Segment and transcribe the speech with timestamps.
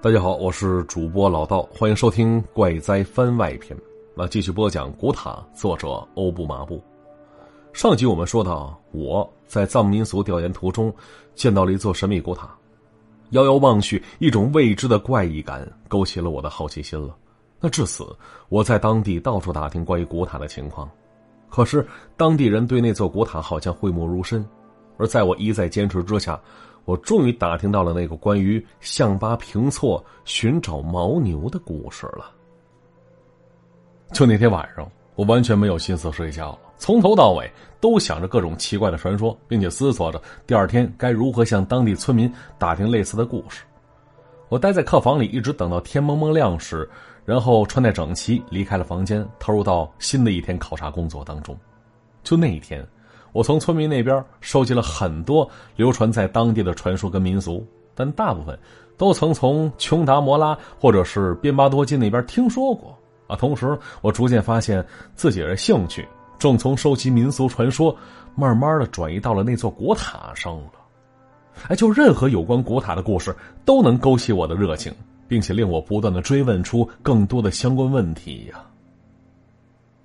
[0.00, 3.76] 大家好，我是主播老道，欢迎收听《怪哉番外篇》。
[4.14, 6.80] 那继续播讲《古塔》，作者欧布麻布。
[7.72, 10.94] 上集我们说到，我在藏民俗调研途中
[11.34, 12.48] 见到了一座神秘古塔，
[13.30, 17.16] 遥遥望去，一种未知的怪异感勾起了我的好奇心了。
[17.58, 18.06] 那至此，
[18.50, 20.88] 我在当地到处打听关于古塔的情况，
[21.48, 21.84] 可是
[22.16, 24.48] 当地人对那座古塔好像讳莫如深。
[24.96, 26.40] 而在我一再坚持之下，
[26.88, 32.32] 我终于打听到了那个关于象巴平措寻找牦牛的故事了。
[34.10, 37.46] 就那天晚上，我完全没有心思睡觉了，从头到尾
[37.78, 43.64] 都想着各种奇怪的传说，并且思索着第二天该如何向当地村民打听类似的故事。
[44.48, 46.88] 我待在客房里，一直等到天蒙蒙亮时，
[47.26, 51.54] 然后穿戴整齐离开了房间，投入到新的一天考察工作当中。
[52.22, 52.82] 就那一天。
[53.32, 58.58] 我从村民那边收集了很多流传在当地的传说跟民俗，但大部分
[58.96, 63.36] 都曾从琼达摩拉或者是边巴多金那边听说过啊。
[63.36, 66.06] 同时，我逐渐发现自己的兴趣
[66.38, 67.94] 正从收集民俗传说，
[68.34, 70.72] 慢慢的转移到了那座古塔上了。
[71.68, 74.92] 哎，就任何有关古塔的故事都能勾起我的热情，
[75.26, 78.64] 并且令我不断的追问出更多的相关问题呀。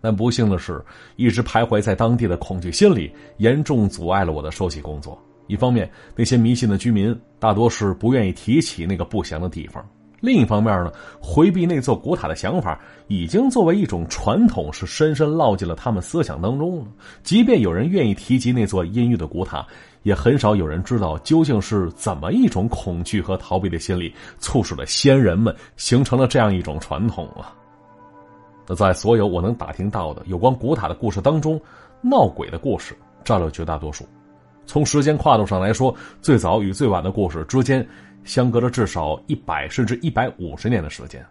[0.03, 0.83] 但不幸的是，
[1.15, 5.17] 一直徘徊在当地的恐惧心理严重阻碍了我的收集工作。
[5.47, 9.81] 一方面，那些迷信的居民大多是不愿意提起那个不祥的地方；
[10.19, 16.87] 另一方面呢，回避那座古塔的想法已经作为一种传统，是深深烙进了他们思想当中了。
[17.23, 19.65] 即便有人愿意提及那座阴郁的古塔，
[20.01, 27.55] 也很少有人知道究竟是怎么一种恐惧和逃避的心理，促使了先人们形成了这样一种传统啊。
[28.67, 31.59] 那在所有我能打听到的有关古塔的故事当中，
[32.01, 34.05] 闹鬼的故事占了绝大多数。
[34.65, 37.85] 从时间跨度上来说，最早与最晚的故事之间
[38.23, 41.25] 相隔着至少一百甚至一百五十年的时间。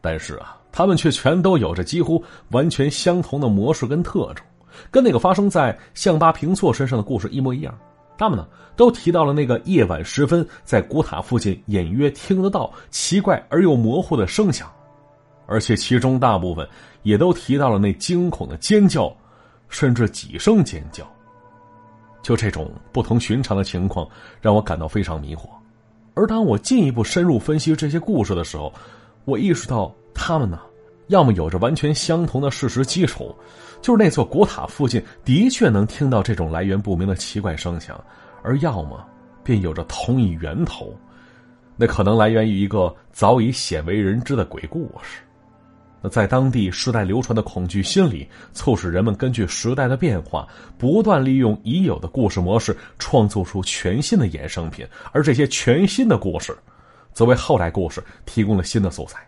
[0.00, 4.44] 但是啊，他们却全都有着几乎完全相同的模式跟特征，
[4.90, 7.76] 跟那个发生在象巴平措身上的故事一模一样。
[8.16, 8.46] 他们呢，
[8.76, 14.70] 都提到了那个夜晚时分在古塔附近隐约听得到奇怪而又模糊的声响。
[15.52, 16.66] 而且其中大部分
[17.02, 19.14] 也都提到了那惊恐的尖叫，
[19.68, 21.06] 甚至几声尖叫。
[22.22, 24.08] 就这种不同寻常的情况，
[24.40, 25.42] 让我感到非常迷惑。
[26.14, 28.72] 而当我进一步深入分析这些故事的时候，
[29.26, 30.58] 我意识到他们呢，
[31.08, 33.34] 要么有着完全相同的事实基础，
[33.82, 38.02] 就是那座古塔附近的确能听到这种来源不明的奇怪声响，
[38.42, 39.04] 而要么
[39.44, 40.94] 便有着同一源头，
[41.76, 45.22] 那可能来源于一个早已鲜为人知的鬼故事。
[46.02, 54.84] 那在当地世代流传的恐惧心理，促使人们根据时代的变化，不断利用已有的故事模式，创作出全新的衍生品。
[55.12, 56.56] 而这些全新的故事，
[57.12, 59.24] 则为后来故事提供了新的素材。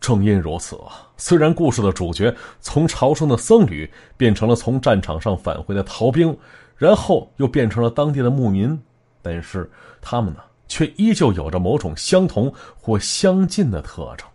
[0.00, 0.78] 正因如此，
[1.16, 6.36] 虽然故事的主角从朝圣的僧侣变成了从战场上返回的逃兵，
[6.76, 8.78] 然后又变成了当地的牧民，
[9.22, 9.70] 但是
[10.00, 14.26] 他们呢，却依旧有着某种相同或相近的特征。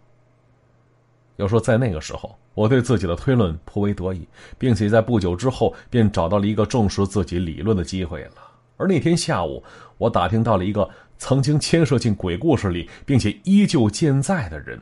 [1.40, 4.28] 要说在那个时候，我对自己的推论颇为得意，
[4.58, 8.34] 并且在不久之后便找到了一个证实自己理论的机会了。
[8.76, 9.64] 而那天下午，
[9.98, 14.78] 我打听到了一个曾经牵涉进鬼故事里，并且依旧健在的人。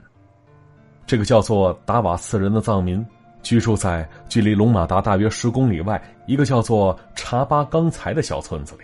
[1.05, 3.05] 这个叫做达瓦斯人的藏民，
[3.43, 8.81] 居住在距离龙马达大约十公里外一个叫做查巴刚才的小村子里。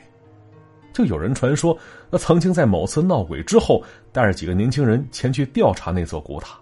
[0.94, 1.76] 就有人传说，
[2.12, 6.56] 他曾经在某次闹鬼之后，带着几个年轻人前去调查那座古塔。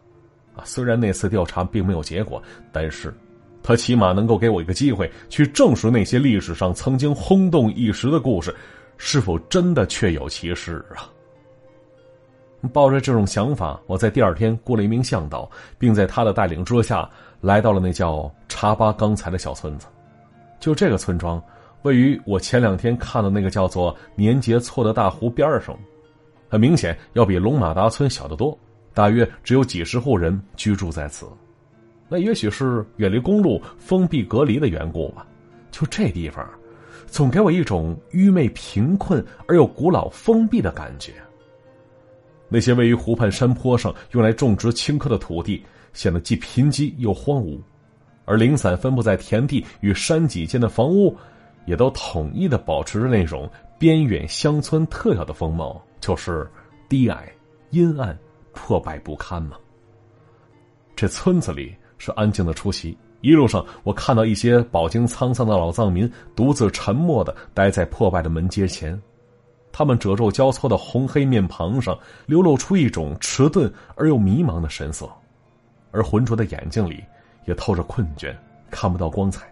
[0.56, 2.42] 啊，虽然那次调查并没有结果，
[2.72, 3.14] 但是，
[3.64, 8.54] 他起码能够给我一个机会，去证实那些历史上曾经轰动一时的故事，
[8.98, 11.10] 是否真的确有其事啊？
[12.72, 17.10] 抱着这种想法，我在第二天雇了一名向导，并在他的带领之下，
[17.40, 19.88] 来到了那叫查巴刚才的小村子。
[20.60, 21.42] 就这个村庄，
[21.82, 25.76] 位于我前两天看的那个叫做年节错的大湖边上，
[26.50, 28.56] 很明显要比龙马达村小得多。
[28.94, 31.26] 大约只有几十户人居住在此，
[32.10, 35.26] 那也许是远离公路、封闭隔离的缘故吧。
[35.72, 36.46] 就这地方，
[37.08, 41.14] 总给我一种愚昧、贫困而又古老、封闭的感觉。
[42.50, 47.58] 那些位于湖畔山坡上用来种植青稞的土地，显得既贫瘠又荒芜；
[48.26, 51.16] 而零散分布在田地与山脊间的房屋，
[51.66, 53.50] 也都统一的保持着那种
[53.80, 56.46] 边远乡村特有的风貌，就是
[56.90, 57.32] 低矮、
[57.70, 58.18] 阴暗。
[58.54, 59.58] 破败不堪吗？
[60.96, 62.98] 这村子里是安静的出席。
[63.22, 69.00] 一路上，我看到一些饱经沧桑的老藏民独自沉默的待在破败的门阶前，
[69.72, 75.08] 他们褶皱交错的红黑面庞上流露出一种迟钝而又迷茫的神色，
[75.92, 77.04] 而浑浊的眼睛里
[77.46, 78.36] 也透着困倦，
[78.72, 79.46] 看不到光彩。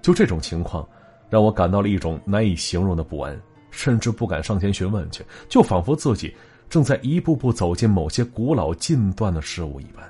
[0.00, 0.88] 就这种情况，
[1.28, 3.38] 让我感到了一种难以形容的不安，
[3.70, 6.34] 甚至不敢上前询问去，就仿佛自己
[6.68, 10.04] 正在一步步走进某些古老禁断的事物一般。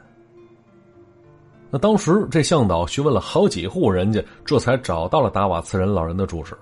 [1.71, 6.57] 那当时这向导询问了好几户人家，这才找到了达瓦茨人老人的住址。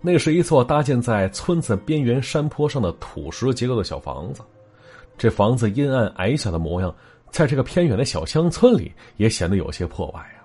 [0.00, 4.42] 那是一座搭建在村子边缘山坡上的土石结构的小房子，
[5.16, 6.94] 这房子阴暗矮小的模样，
[7.30, 10.44] 在这个偏远的小乡村里也显得有些破败啊。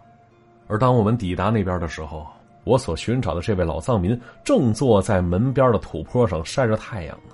[0.68, 2.25] 而当我们抵达那边的时候，
[2.64, 7.33] 我所寻找的这位老藏民正坐在门边的土坡上晒着太阳呢。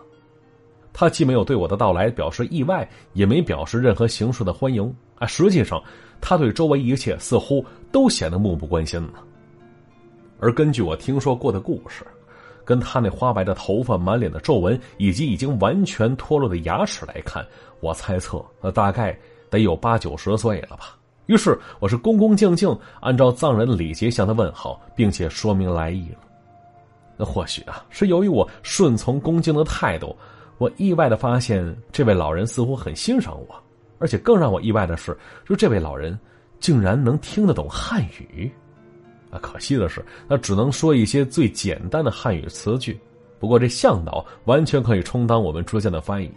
[1.00, 5.26] 他既没有对我的到来表示意外，也没表示任何形式的欢迎啊。
[5.26, 5.82] 实际上，
[6.20, 9.14] 他对周围一切似乎都显得漠不关心呢。
[10.42, 12.06] 而根据我听说过的故事，
[12.66, 17.48] 跟他那花白的头发、满脸的皱纹以及已经完全脱落的牙齿来看，
[17.80, 19.18] 我猜测那大概
[19.50, 20.98] 得有八九十岁了吧。
[21.28, 26.18] 于是，我是恭恭敬敬按照藏人礼节向他问好，并且说明来意了。
[27.16, 30.14] 那或许啊，是由于我顺从恭敬的态度，
[30.60, 33.64] 我意外的发现这位老人似乎很欣赏我，
[33.98, 35.18] 而且更让我意外的是，
[35.48, 36.18] 就这位老人
[36.60, 38.52] 竟然能听得懂汉语。
[39.32, 43.00] 啊，可惜的是，他只能说一些最简单的汉语词句。
[43.40, 46.30] 不过，这向导完全可以充当我们之间的翻译。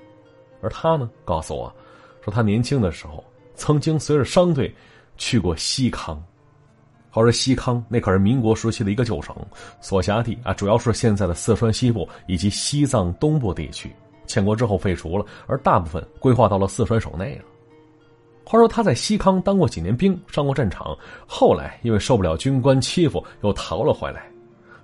[0.60, 1.75] 而他呢，告诉我，
[2.25, 3.25] 说他年轻的时候
[3.56, 4.72] 曾经随着商队
[5.16, 6.22] 去过西康。
[7.10, 9.34] 好，这西康那可是民国时期的一个旧省，
[9.80, 13.90] 所辖地啊，主要是现在的四川西部以及西藏东部地区。
[14.32, 17.44] 建国之后废除了，而大部分规划到了四川省内了。
[18.44, 20.96] 话说他在西康当过几年兵，上过战场，
[21.26, 24.26] 后来因为受不了军官欺负，又逃了回来。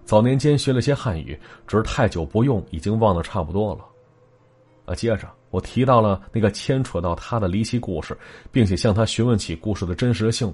[0.05, 3.81] 早年间学了些汉语，只是太久不用，已经忘得差不多了。
[4.85, 8.17] 啊，接着我提到了那个牵扯到他的离奇故事，
[8.53, 10.53] 并且向他询问起故事的真实性。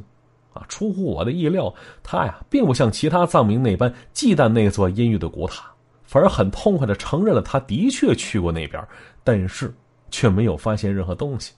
[0.52, 1.72] 啊，出乎我的意料，
[2.04, 5.73] 他呀并不像其他藏民那般忌惮那座阴郁的古塔，
[6.04, 8.86] 反而很痛快的承认了他的确去过那边，
[9.22, 9.74] 但是
[10.10, 11.52] 却没有发现任何东西。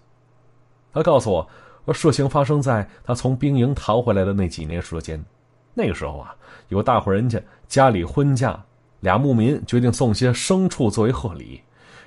[0.92, 5.22] 他告诉我，事情发生在他从兵营逃回来的那几年时间。
[5.74, 6.34] 那个时候啊，
[6.68, 7.38] 有大户人家
[7.68, 8.58] 家里婚嫁，
[9.00, 11.60] 俩牧民决定送些牲畜作为贺礼。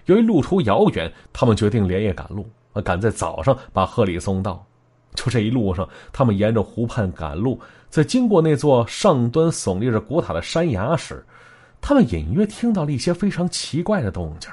[0.06, 2.50] 由于路途遥远，他们决定连夜赶路，
[2.84, 4.66] 赶在早上把贺礼送到。
[5.14, 7.60] 就这一路上，他们沿着湖畔赶路，
[7.90, 11.24] 在经过那座上端耸立着古塔的山崖时，
[11.82, 14.50] 他们隐约听到了一些非常奇怪的动静。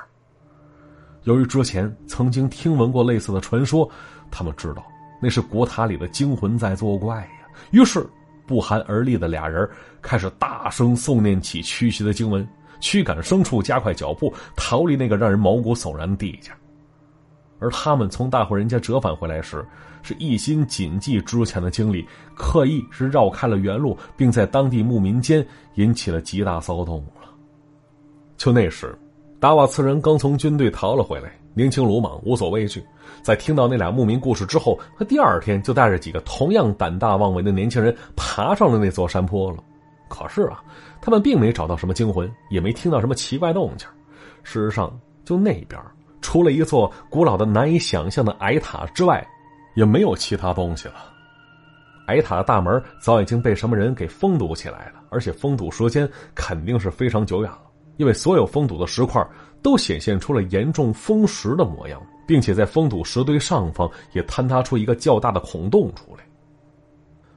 [1.25, 3.91] 由于之前曾经听闻过类似的传说。
[4.29, 4.85] 他们知道
[5.23, 8.05] 那是古塔里的精魂在作怪呀，于是
[8.45, 9.67] 不寒而栗的俩人
[10.03, 12.47] 开始大声诵念起驱邪的经文，
[12.81, 16.51] 驱赶牲畜，加快脚步逃离那个让人毛骨悚然的地界。
[17.61, 19.65] 而他们从大户人家折返回来时，
[20.07, 22.07] 是一心谨记之前的经历，
[22.37, 25.45] 刻意是绕开了原路，并在当地牧民间
[25.75, 27.29] 引起了极大骚动了。
[28.37, 28.97] 就那时，
[29.41, 31.33] 达瓦次人刚从军队逃了回来。
[31.55, 32.85] 年轻鲁莽，无所畏惧。
[33.23, 39.59] 在听到那俩牧民故事之后，他第二天就带着几个同样胆大妄为的年轻人爬上了那座山坡了。
[40.09, 40.63] 可是啊，
[41.01, 43.89] 他们并没找到什么惊魂，也没听到什么奇怪动静。
[44.45, 45.81] 事实上，就那边
[46.21, 49.27] 除了一座古老的难以想象的矮塔之外，
[49.77, 50.95] 也没有其他东西了。
[52.07, 57.61] 矮塔的大门早已经被什么人给封堵起来了，而且封堵时间肯定是非常久远了，
[57.97, 59.25] 因为所有封堵的石块。
[59.63, 66.23] 都显现出了严重风蚀的模样，并且在封堵石堆上方也坍塌出一个较大的孔洞出来。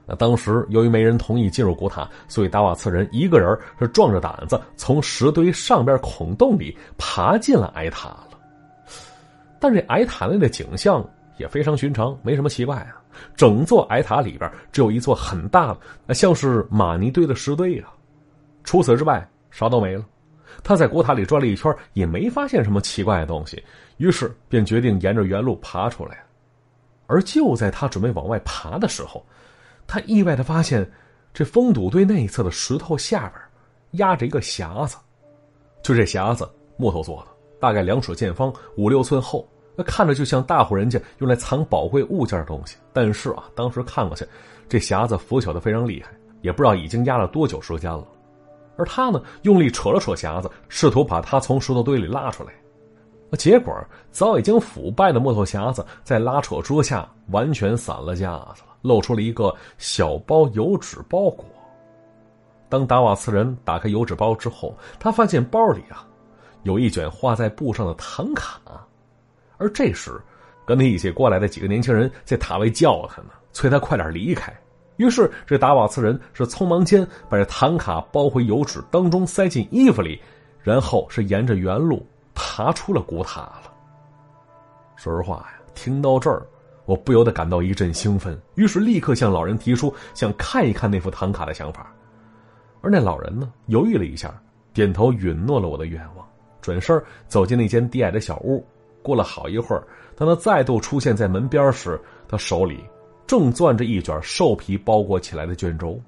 [0.06, 8.38] 那当时由于没人同意进入古塔，所以达瓦次人一个人是壮着胆子从石堆上边孔洞里爬进了矮塔了。
[9.58, 11.04] 但这矮塔内的景象
[11.40, 13.02] 也非常寻常，没什么奇怪啊。
[13.34, 15.74] 整座矮塔里边只有一座很大
[16.06, 17.90] 的，像是玛尼堆的石堆啊，
[18.62, 20.04] 除此之外啥都没了。
[20.62, 23.62] 他在古塔里转了一圈，也没发现什么奇怪的东西，
[23.96, 26.22] 于是便决定沿着原路爬出来。
[27.06, 29.24] 而就在他准备往外爬的时候，
[29.86, 30.88] 他意外的发现，
[31.32, 33.40] 这封堵堆内侧的石头下边
[34.02, 34.96] 压着一个匣子。
[35.82, 37.28] 就这匣子，木头做的，
[37.58, 39.48] 大概两尺见方，五六寸厚，
[39.80, 42.76] 那看着就像大户人家用来藏宝贵物件的东西。
[42.92, 44.26] 但是啊，当时看过去，
[44.68, 46.10] 这匣子腐朽的非常厉害，
[46.42, 48.06] 也不知道已经压了多久时间了。
[48.76, 52.52] 而他呢，用力扯了扯匣子，试图把它从石头堆里拉出来。
[53.38, 53.74] 结果
[54.10, 61.46] 早已经腐败的木头匣子在拉扯之下完全散了架子了，露出了一个小包油纸包裹。
[62.68, 66.06] 当达瓦茨人打开油纸包之后，他发现包里啊，
[66.64, 68.60] 有一卷画在布上的唐卡，
[69.60, 70.10] 而这时，
[70.66, 74.52] 跟他一起过来的几个年轻人在塔位叫他呢，催他快点离开。
[74.96, 80.20] 于是，这达瓦茨人是匆忙间把这唐卡包回油纸当中，塞进衣服里，
[80.62, 83.72] 然后是沿着原路爬出了古塔了。
[84.96, 86.46] 说实话呀，听到这儿，
[86.84, 91.90] 我不由得感到一阵兴奋，于是立刻向老人提出想看一看那幅唐卡的想法。
[92.82, 94.34] 而那老人呢，犹豫了一下，
[94.72, 96.26] 点头允诺了我的愿望，
[96.60, 98.62] 转身走进那间低矮的小屋。
[99.02, 99.82] 过了好一会儿，
[100.14, 102.84] 当他再度出现在门边时，他手里
[103.26, 106.00] 正攥着一卷兽皮包裹起来的卷轴。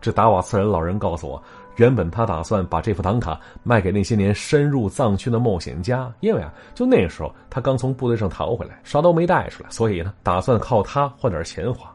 [0.00, 1.42] 这达瓦茨人老人告诉我，
[1.76, 11.92] 原本他打算把这副唐卡卖给那些年深入藏区的冒险家，因为啊，就那时候他刚从部队上逃回来，啥都没带出来，所以呢，打算靠它换点钱花。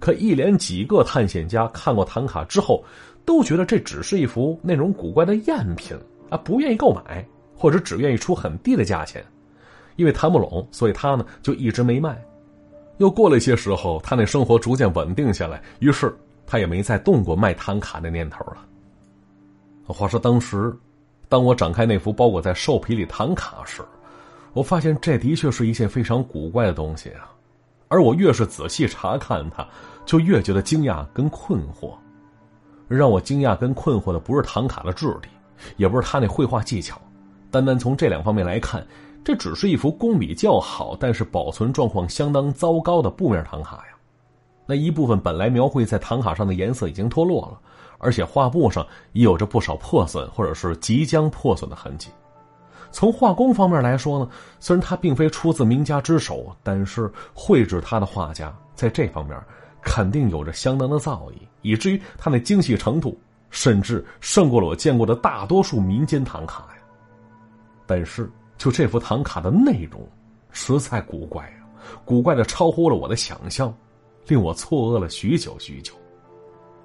[0.00, 2.82] 可一连几个探险家看过唐卡之后，
[3.24, 5.96] 都觉得这只是一幅内容古怪的赝品
[6.30, 7.24] 啊，不愿意购买。
[7.58, 9.24] 或者只愿意出很低的价钱，
[9.96, 12.16] 因为谈不拢，所以他呢就一直没卖。
[12.98, 18.64] 又过了一些时候，他那生活逐渐稳定下来，于是他也没再动过卖唐卡的念头了。
[19.86, 20.72] 话说当时，
[21.28, 23.82] 当我展开那幅包裹在兽皮里唐卡时，
[24.52, 27.30] 我发现这的确是一件非常古怪的东西啊。
[27.88, 29.66] 而我越是仔细查看它，
[30.04, 31.94] 就越觉得惊讶跟困惑。
[32.86, 35.28] 让我惊讶跟困惑的不是唐卡的质地，
[35.76, 37.00] 也不是他那绘画技巧。
[37.50, 38.86] 单单从这两方面来看，
[39.24, 43.94] 这只是一幅工笔较好，但是保存状况相当糟糕的布面唐卡呀。
[44.66, 47.58] 那一部分本来描绘在唐卡上的颜色已经脱落了，
[47.98, 52.10] 而且画布上也有着不少破损或者是即将破损的痕迹。
[52.90, 54.28] 从画工方面来说呢，
[54.60, 59.38] 虽然它并非出自名家之手，但是绘制它的画家在这方面
[59.82, 63.18] 肯定有着相当的造诣，以至于它那精细程度
[63.50, 66.77] 甚至胜过了我见过的大多数民间唐卡呀。
[67.88, 70.06] 但是，就这幅唐卡的内容，
[70.50, 71.64] 实在古怪啊！
[72.04, 73.74] 古怪的超乎了我的想象，
[74.26, 75.94] 令我错愕了许久许久。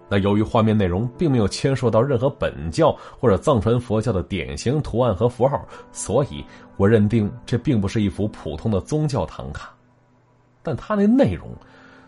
[0.10, 6.42] 那由于画面内容并没有牵涉到任何本教或者藏传佛教的典型图案和符号，所以
[6.78, 9.76] 我认定这并不是一幅普通的宗教唐卡。
[10.62, 11.54] 但它那内容，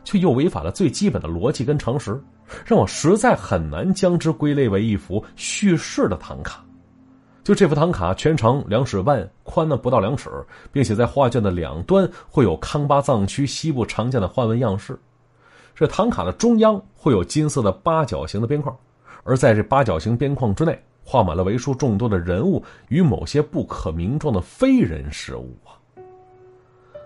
[0.05, 2.17] 却又违反了最基本的逻辑跟常识，
[2.65, 6.64] 让我实在很难将之归类为一幅叙事的唐卡。
[7.45, 10.31] 就这幅唐卡，全长两尺半，宽呢不到两尺，
[10.71, 14.97] 并且在画卷的两端会有康巴藏区西部常见的花纹样式。
[15.75, 18.75] 这唐卡的中央会有金色的八角形的边框，
[19.23, 25.77] 而在这八角形边框之内，画满了为数众多的人物与某些不可名状的非人事物啊。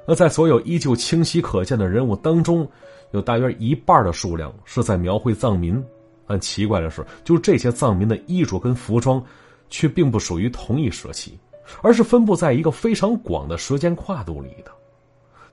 [0.07, 2.65] 那在所有依旧清晰可见的人物当中，
[3.11, 5.83] 有大约一半的数量是在描绘藏民。
[6.25, 9.21] 但奇怪的是，就这些藏民的衣着跟服装。
[9.69, 11.39] 却并不属于同一时期，
[11.81, 14.71] 而是分布在一个非常广的时间跨度里的，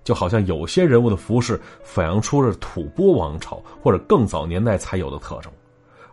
[0.03, 5.53] 就好像有些人物的服饰反映出了吐蕃王朝或者更早年代才有的特征，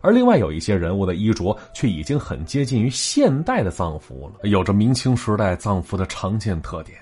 [0.01, 6.97] 而另外有一些人物的衣着却已经很接近于现代的藏服了，有着明清时代藏服的常见特点。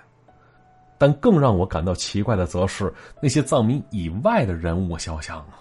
[0.97, 5.57] 但更让我感到奇怪的，则是那些藏民以外的人物肖像啊，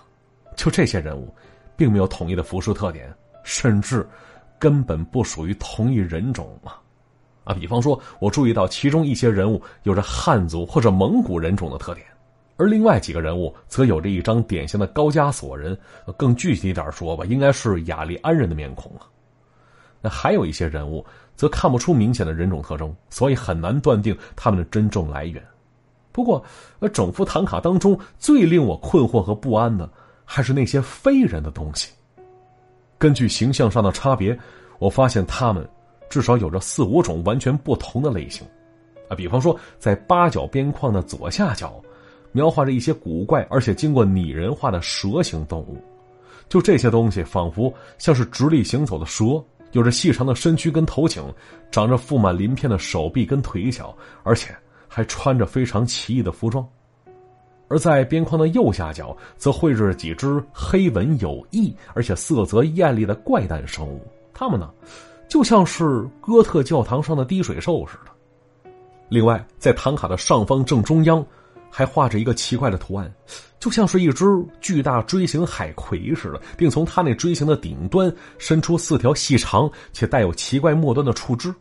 [0.54, 1.34] 就这些人物，
[1.78, 3.10] 并没有统一的服饰特点，
[3.42, 4.06] 甚至。
[4.60, 6.74] 根本不属于同一人种嘛，
[7.44, 12.06] 啊，比方说，我注意到其中一些人物有着汉族或者蒙古人种的特点，
[12.56, 15.76] 而另外几个人物则有着一张典型的高加索人，
[16.16, 19.08] 更具体一点说吧，应该是雅利安人的面孔啊。
[20.02, 25.42] 那还有一些人物则看不出明显的人种特征，所以很难断定他们的真正来源。
[26.12, 26.44] 不过，
[26.80, 29.88] 呃，整幅唐卡当中最令我困惑和不安的，
[30.24, 31.90] 还是那些非人的东西。
[33.00, 34.38] 根据形象上的差别，
[34.78, 35.66] 我发现他们
[36.10, 38.46] 至少有着四五种完全不同的类型，
[39.08, 41.82] 啊，比方说在八角边框的左下角，
[42.30, 45.82] 描画着一些古怪而且经过拟人化的蛇形动物，
[46.46, 49.42] 就这些东西仿佛像是直立行走的蛇，
[49.72, 51.24] 有着细长的身躯跟头颈，
[51.70, 54.54] 长着覆满鳞片的手臂跟腿脚，而且
[54.86, 56.68] 还穿着非常奇异的服装。
[57.70, 64.04] 而在边框的右下角，则绘制着几只黑纹有翼，而且色泽艳丽的怪诞生物。
[64.34, 64.68] 它们呢，
[65.28, 68.70] 就像是哥特教堂上的滴水兽似的。
[69.08, 71.24] 另外，在唐卡的上方正中央，
[71.70, 73.12] 还画着一个奇怪的图案，
[73.60, 74.24] 就像是一只
[74.60, 81.54] 巨大锥形海葵似的，并从它那锥形的顶端伸出四条细长且带有奇怪末端的触枝。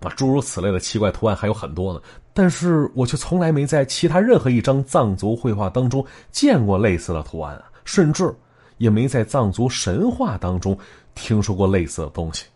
[0.00, 2.00] 啊，诸如此类的奇怪图案还有很多呢，
[2.34, 8.34] 但是我却从来没在其他任何一张藏族绘画当中见过类似的图案，甚至
[8.78, 10.76] 也没在藏族神话当中
[11.14, 12.46] 听说过类似的东西。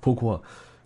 [0.00, 0.42] 不过，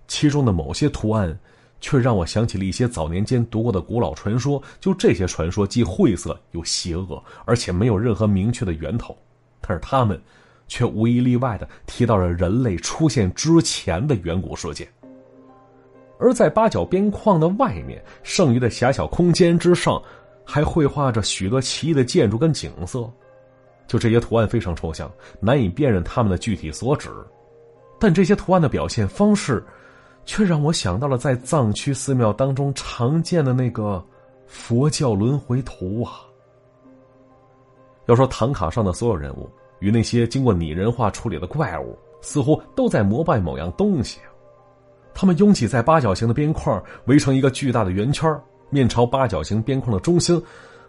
[0.08, 1.38] 其中的某些图案，
[1.80, 4.62] 却让我想起了一些早年间读过的古老传说。
[4.80, 9.16] 就这些传说既晦涩又邪恶，而且没有任何明确的源头，
[9.60, 10.20] 但是他们，
[10.68, 14.88] 却无一例外的提到了人类出现之前的远古世界。
[16.18, 20.02] 而在八角边框的外面，剩余的狭小空间之上，
[20.44, 23.10] 还绘画着许多奇异的建筑跟景色。
[23.86, 27.10] 就这些图案非常抽象，难以辨认它们的具体所指。
[28.00, 29.64] 但这些图案的表现方式，
[30.24, 34.04] 却让我想到了在藏区寺庙当中常见的那个
[34.46, 36.22] 佛教轮回图啊。
[38.06, 44.18] 要说唐卡上的所有人物与那些经过拟人化处理的怪物，似乎都在膜拜某样东西。
[45.18, 50.40] 他们拥挤在八角形的边框，围成一个巨大的圆圈，面朝八角形边框的中心，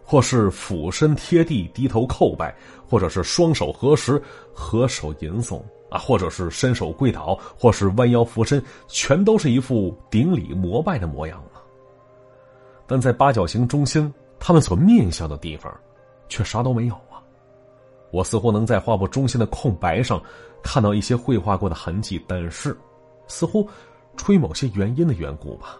[0.03, 2.53] 或是俯身贴地低头叩拜，
[2.85, 4.21] 或者是双手合十
[4.53, 11.63] 合手吟诵啊，或者是伸手跪倒，或是弯腰俯身，全都是一副顶礼膜拜的模样啊。
[12.85, 15.73] 但在八角形中心，他们所面向的地方，
[16.27, 17.23] 却啥都没有啊。
[18.11, 20.21] 我似乎能在画布中心的空白上
[20.61, 22.77] 看到一些绘画过的痕迹，但是，
[23.29, 23.65] 似乎。
[24.17, 25.77] 出于某些原因的缘故吧，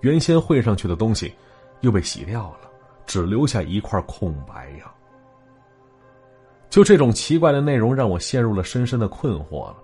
[0.00, 1.32] 原先绘上去的东西
[1.80, 2.70] 又被洗掉了，
[3.06, 4.92] 只留下一块空白呀。
[6.68, 9.76] 就这种奇怪的内容让我陷入了深深的困惑了。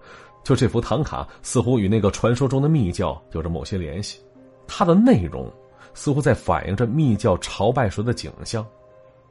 [0.45, 4.21] 就这幅唐卡似乎与那个传说中的密教有着某些联系，
[4.67, 5.51] 它的内容
[5.95, 8.67] 似乎在反映着密教朝拜时的景象，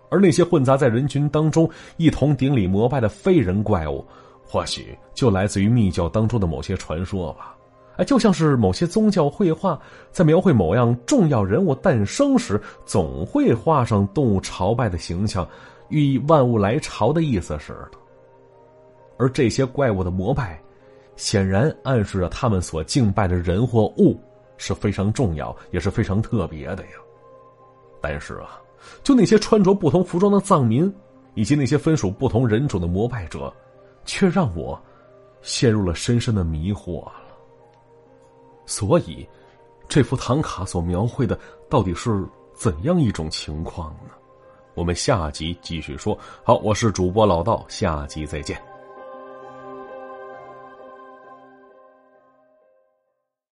[0.10, 4.06] 而那些混杂在人群当中一同顶礼膜拜的非人怪物，
[4.42, 7.58] 或许就来自于密教当中的某些传说吧。
[8.04, 9.80] 就像是某些宗教绘画
[10.12, 15.48] 在描绘某样重要人物诞生时，总会画上动物朝拜的形象，
[15.90, 17.98] 寓意万物来朝的意思似的。
[19.18, 20.60] 而这些怪物的膜拜，
[21.16, 24.20] 显然暗示着他们所敬拜的人或物
[24.58, 26.92] 是非常重要，也是非常特别的呀。
[28.02, 28.60] 但是啊，
[29.04, 30.92] 就那些穿着不同服装的藏民，
[31.36, 33.54] 以及那些分属不同人种的膜拜者，
[34.06, 34.82] 却让我
[35.44, 37.21] 陷入了深深的迷惑啊。
[38.66, 39.28] 所以，
[39.88, 41.38] 这幅唐卡所描绘的
[41.70, 44.12] 到底是怎样一种情况呢？
[44.74, 46.18] 我们下集继续说。
[46.44, 48.71] 好，我是主播老道，下集再见。